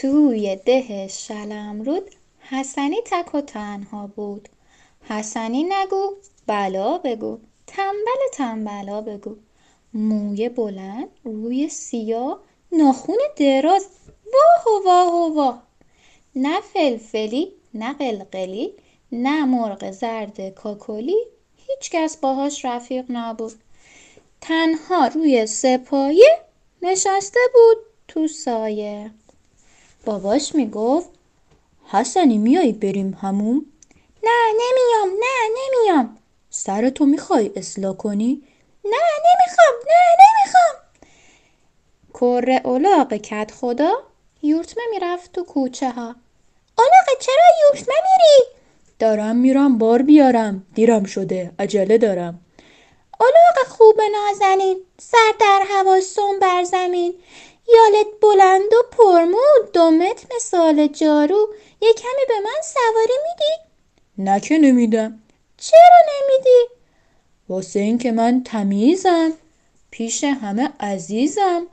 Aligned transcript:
توی 0.00 0.56
ده 0.56 1.08
شلمرود 1.08 2.10
حسنی 2.40 2.96
تک 3.04 3.34
و 3.34 3.40
تنها 3.40 4.06
بود. 4.06 4.48
حسنی 5.02 5.64
نگو 5.64 6.14
بلا 6.46 6.98
بگو 6.98 7.38
تنبل 7.66 8.20
تنبلا 8.32 9.00
بگو. 9.00 9.36
موی 9.94 10.48
بلند 10.48 11.08
روی 11.24 11.68
سیاه 11.68 12.40
ناخون 12.72 13.16
دراز. 13.36 13.86
واه 14.34 14.84
واه 14.84 15.34
واه 15.34 15.62
نه 16.36 16.60
فلفلی 16.60 17.52
نه 17.74 17.92
قلقلی 17.92 18.74
نه 19.12 19.44
مرغ 19.44 19.90
زرد 19.90 20.48
کاکلی. 20.48 21.26
هیچکس 21.56 22.16
باهاش 22.16 22.64
رفیق 22.64 23.04
نبود. 23.08 23.52
تنها 24.40 25.06
روی 25.06 25.46
سپایه 25.46 26.40
نشسته 26.82 27.40
بود 27.54 27.76
تو 28.08 28.28
سایه. 28.28 29.10
باباش 30.08 30.54
می‌گفت 30.54 31.08
حسنی 31.90 32.38
میای 32.38 32.72
بریم 32.72 33.18
هموم؟ 33.22 33.66
نه 34.24 34.52
نمیام 34.52 35.16
نه 35.20 35.48
نمیام 35.56 36.16
سرتو 36.50 37.06
می‌خوای 37.06 37.50
اصلاح 37.56 37.96
کنی؟ 37.96 38.42
نه 38.84 38.96
نمی‌خوام 39.26 39.74
نه 39.86 40.16
نمی‌خوام 40.20 40.74
کره 42.14 42.60
اولاق 42.64 43.14
کت 43.14 43.50
خدا 43.60 43.92
یورتمه 44.42 44.82
می‌رفت 44.90 45.32
تو 45.32 45.44
کوچه 45.44 45.90
ها 45.90 46.14
اولاقه 46.78 47.12
چرا 47.20 47.44
یورتمه 47.62 47.94
میری؟ 47.94 48.58
دارم 48.98 49.36
میرم 49.36 49.78
بار 49.78 50.02
بیارم 50.02 50.66
دیرم 50.74 51.04
شده 51.04 51.52
عجله 51.58 51.98
دارم 51.98 52.40
اولاغ 53.20 53.68
خوب 53.68 54.00
نازنین 54.00 54.76
سر 54.98 55.34
در 55.40 55.62
هوا 55.68 56.00
سون 56.00 56.38
بر 56.38 56.64
زمین 56.64 57.14
یالت 57.74 58.06
بلند 58.22 58.74
و 58.74 58.82
پرمود 58.98 59.27
دومت 60.08 60.26
مثال 60.36 60.86
جارو 60.86 61.48
یه 61.82 61.92
کمی 61.92 62.24
به 62.28 62.34
من 62.44 62.60
سواری 62.62 63.18
میدی؟ 63.28 63.52
نه 64.18 64.40
که 64.40 64.58
نمیدم 64.58 65.18
چرا 65.56 65.98
نمیدی؟ 66.08 66.74
واسه 67.48 67.80
این 67.80 67.98
که 67.98 68.12
من 68.12 68.42
تمیزم 68.44 69.32
پیش 69.90 70.24
همه 70.24 70.72
عزیزم 70.80 71.66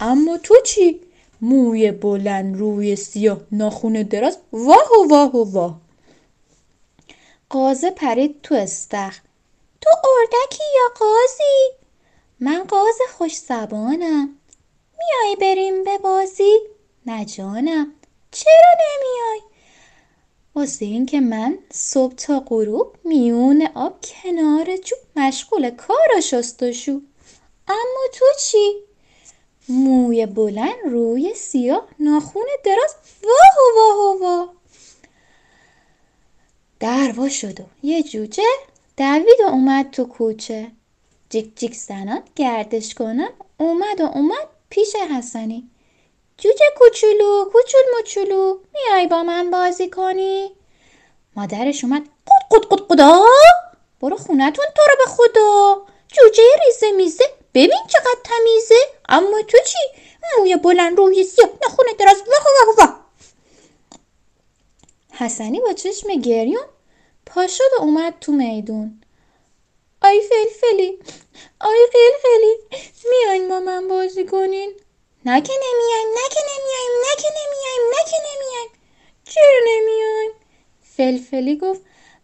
اما 0.00 0.38
تو 0.38 0.54
چی؟ 0.64 1.00
موی 1.40 1.92
بلند 1.92 2.56
روی 2.58 2.96
سیاه 2.96 3.40
ناخون 3.52 4.02
دراز 4.02 4.38
واه 4.52 4.90
و 5.00 5.08
واه 5.08 5.36
و 5.36 5.52
واه 5.52 5.80
قازه 7.50 7.90
پرید 7.90 8.42
تو 8.42 8.54
استخ 8.54 9.20
تو 9.80 9.90
اردکی 9.90 10.64
یا 10.74 10.94
قازی؟ 10.98 11.82
من 12.40 12.64
قاز 12.64 12.98
خوش 13.18 13.36
زبانم 13.36 14.28
میای 14.98 15.36
بریم 15.40 15.84
به 15.84 15.98
بازی؟ 15.98 16.58
نه 17.06 17.24
جانم. 17.24 17.92
چرا 18.30 18.72
نمیای؟ 18.74 19.40
واسه 20.54 20.84
این 20.84 21.06
که 21.06 21.20
من 21.20 21.58
صبح 21.72 22.14
تا 22.14 22.40
غروب 22.40 22.96
میون 23.04 23.68
آب 23.74 23.98
کنار 24.00 24.76
چوب 24.76 24.98
مشغول 25.16 25.70
کار 25.70 26.08
و 26.18 26.20
شستشو 26.20 27.00
اما 27.68 28.02
تو 28.12 28.24
چی؟ 28.40 28.74
موی 29.68 30.26
بلند 30.26 30.76
روی 30.84 31.34
سیاه 31.34 31.88
ناخون 31.98 32.46
دراز. 32.64 32.94
واه 33.22 33.96
واه 33.96 34.20
واه 34.20 34.54
دروا 36.80 37.28
شد 37.28 37.60
و 37.60 37.64
یه 37.82 38.02
جوجه 38.02 38.42
دوید 38.96 39.40
و 39.44 39.48
اومد 39.48 39.90
تو 39.90 40.04
کوچه. 40.04 40.70
جیک 41.30 41.56
جیک 41.56 41.74
زنان 41.74 42.22
گردش 42.36 42.94
کنن 42.94 43.28
اومد 43.58 44.00
و 44.00 44.04
اومد 44.04 44.48
پیش 44.70 44.94
حسنی. 44.96 45.70
جوجه 46.42 46.64
کوچولو 46.76 47.44
کوچول 47.52 47.80
موچولو 47.96 48.58
میای 48.74 49.06
با 49.06 49.22
من 49.22 49.50
بازی 49.50 49.90
کنی؟ 49.90 50.52
مادرش 51.36 51.84
اومد 51.84 52.02
قد 52.02 52.56
قد 52.56 52.64
قد 52.70 52.86
قدا؟ 52.90 53.24
برو 54.00 54.16
خونتون 54.16 54.64
تو 54.76 54.82
رو 54.90 54.96
به 54.98 55.10
خدا. 55.10 55.82
جوجه 56.08 56.42
ریزه 56.66 56.92
میزه 56.92 57.24
ببین 57.54 57.82
چقدر 57.88 58.20
تمیزه. 58.24 58.74
اما 59.08 59.42
تو 59.42 59.58
چی؟ 59.66 59.78
موی 60.38 60.56
بلند 60.56 60.98
روی 60.98 61.24
سیاه 61.24 61.50
نخونه 61.66 61.92
دراز 61.98 62.16
واه 62.16 62.46
واه 62.66 62.76
واه. 62.78 63.06
حسنی 65.12 65.60
با 65.60 65.72
چشم 65.72 66.14
گریون 66.14 66.66
پا 67.26 67.40
و 67.78 67.82
اومد 67.82 68.14
تو 68.20 68.32
میدون. 68.32 69.02
آی 70.02 70.20
فلفلی 70.20 70.98
آی 71.60 71.78
قلقلی 71.92 72.82
میاین 73.10 73.48
با 73.48 73.60
من 73.60 73.88
بازی 73.88 74.24
کنین. 74.26 74.72
نه 75.26 75.40
که 75.40 75.52
نمیایم 75.52 76.08
نه 76.14 76.28
که 76.30 76.40
نمیایم 76.50 76.92
نه 77.02 77.22
که 77.22 77.28
نمیایم 77.28 77.90
نه 77.90 78.10
که 78.10 78.16
نمیایم. 78.28 78.70
چرا 79.24 79.58
نمیایم؟ 79.66 80.30
فلفلی 80.96 81.56
گفت 81.56 81.80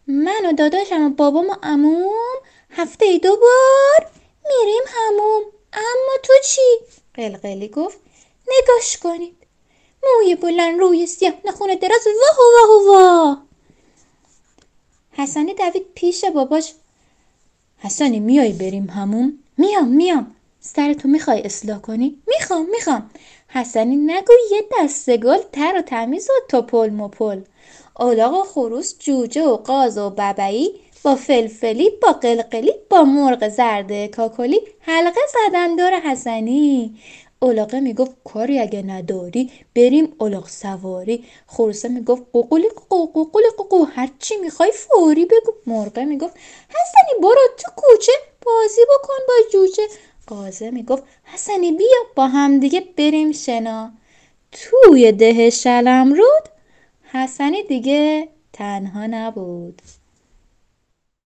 من 0.07 0.45
و 0.45 0.53
داداشم 0.53 1.01
و 1.01 1.09
بابام 1.09 1.49
و 1.49 1.55
عموم 1.63 2.37
هفته 2.69 3.17
دو 3.17 3.35
بار 3.35 4.11
میریم 4.49 4.83
هموم 4.87 5.41
اما 5.73 6.13
تو 6.23 6.33
چی؟ 6.45 6.61
قلقلی 7.13 7.67
گفت 7.67 7.97
نگاش 8.47 8.97
کنید. 8.97 9.35
موی 10.03 10.35
بلند 10.35 10.79
روی 10.79 11.07
سیاه 11.07 11.33
نخونه 11.45 11.75
دراز 11.75 12.07
واه 12.07 12.37
واه 12.53 12.87
واه. 12.87 13.45
حسنی 15.11 15.53
دوید 15.53 15.85
پیش 15.95 16.25
باباش. 16.25 16.73
حسنی 17.79 18.19
میای 18.19 18.53
بریم 18.53 18.89
هموم؟ 18.89 19.39
میام 19.57 19.87
میام. 19.87 20.35
سرتو 20.61 21.07
می‌خوای 21.07 21.41
اصلاح 21.41 21.81
کنی؟ 21.81 22.21
می‌خوام 22.27 22.69
می‌خوام. 22.69 23.09
حسنی 23.47 23.95
نگو 23.95 24.33
یه 24.51 24.61
دسته 24.79 25.17
گل 25.17 25.37
تر 25.51 25.73
و 25.77 25.81
تمیز 25.81 26.29
و 26.29 26.33
توپل 26.49 26.89
مپل. 26.89 27.41
اولاغ 27.99 28.33
و 28.33 28.43
خروس 28.43 28.95
جوجه 28.99 29.43
و 29.43 29.55
قاز 29.55 29.97
و 29.97 30.09
ببعی. 30.09 30.71
با 31.03 31.15
فلفلی 31.15 31.89
با 31.89 32.11
قلقلی 32.11 32.73
با 32.89 33.03
مرغ 33.03 33.49
زرد 33.49 34.05
کاکلی. 34.05 34.59
حلقه 34.79 35.21
زدن 35.33 35.75
دور 35.75 35.99
حسنی. 35.99 36.97
اولاغه 37.39 37.79
می‌گفت 37.79 38.11
کاری 38.23 38.59
اگه 38.59 38.81
نداری 38.81 39.51
بریم 39.75 40.15
اولاغ 40.17 40.47
سواری. 40.47 41.25
خروسه 41.47 41.87
می‌گفت 41.89 42.23
قوقولی 42.33 42.69
قوقو 42.89 43.05
قوقولی 43.23 43.49
قوقو. 43.57 43.83
هرچی 43.83 44.37
می‌خوای 44.37 44.71
فوری 44.71 45.25
بگو. 45.25 45.53
مرغه 45.67 46.05
می‌گفت 46.05 46.33
حسنی 46.69 47.21
برو 47.21 47.41
تو 47.57 47.71
کوچه 47.75 48.11
بازی 48.45 48.81
بکن 48.81 49.17
با 49.27 49.33
جوجه. 49.51 49.87
قازه 50.29 50.71
می‌گفت 50.71 51.03
حسنی 51.23 51.71
بیا 51.71 51.97
با 52.15 52.27
همدیگه 52.27 52.81
بریم 52.97 53.31
شنا. 53.31 53.91
توی 54.51 55.11
ده 55.11 55.49
شلم 55.49 56.13
رود 56.13 56.49
حسنی 57.03 57.63
دیگه 57.63 58.29
تنها 58.53 59.07
نبود. 59.07 59.81